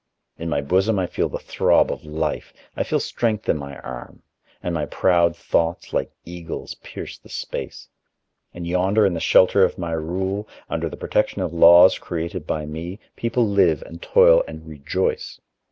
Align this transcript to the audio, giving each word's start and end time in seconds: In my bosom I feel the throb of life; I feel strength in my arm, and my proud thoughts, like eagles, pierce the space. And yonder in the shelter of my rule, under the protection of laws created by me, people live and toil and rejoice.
In 0.39 0.49
my 0.49 0.61
bosom 0.61 0.97
I 0.97 1.05
feel 1.05 1.29
the 1.29 1.37
throb 1.37 1.91
of 1.91 2.03
life; 2.05 2.53
I 2.75 2.81
feel 2.83 2.99
strength 2.99 3.47
in 3.47 3.55
my 3.55 3.77
arm, 3.81 4.23
and 4.63 4.73
my 4.73 4.87
proud 4.87 5.35
thoughts, 5.37 5.93
like 5.93 6.11
eagles, 6.25 6.73
pierce 6.81 7.19
the 7.19 7.29
space. 7.29 7.87
And 8.51 8.65
yonder 8.65 9.05
in 9.05 9.13
the 9.13 9.19
shelter 9.19 9.63
of 9.63 9.77
my 9.77 9.91
rule, 9.91 10.47
under 10.67 10.89
the 10.89 10.97
protection 10.97 11.43
of 11.43 11.53
laws 11.53 11.99
created 11.99 12.47
by 12.47 12.65
me, 12.65 12.97
people 13.15 13.47
live 13.47 13.83
and 13.83 14.01
toil 14.01 14.43
and 14.47 14.67
rejoice. 14.67 15.39